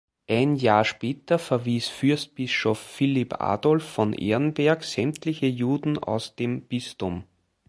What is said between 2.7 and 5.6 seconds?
Philipp Adolf von Ehrenberg sämtliche